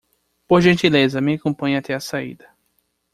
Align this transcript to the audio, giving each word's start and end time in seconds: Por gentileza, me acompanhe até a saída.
Por 0.47 0.63
gentileza, 0.63 1.21
me 1.21 1.35
acompanhe 1.35 1.77
até 1.77 1.93
a 1.93 1.99
saída. 1.99 2.49